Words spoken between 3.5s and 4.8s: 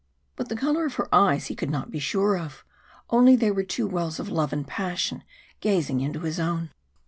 were two wells of love and